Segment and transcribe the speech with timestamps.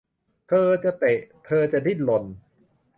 [0.47, 2.23] เธอจะเตะ เธอจะดิ้นรน